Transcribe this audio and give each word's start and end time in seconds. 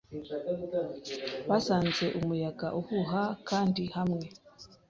Basanze 1.49 2.05
umuyaga 2.19 2.67
uhuha 2.79 3.23
Kandi 3.49 3.83
hamwe 3.95 4.21